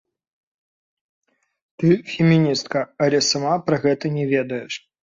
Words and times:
Ты 1.75 2.01
феміністка, 2.09 2.85
але 3.05 3.25
сама 3.33 3.55
пра 3.71 3.77
гэта 3.87 4.17
не 4.19 4.31
ведаеш! 4.35 4.73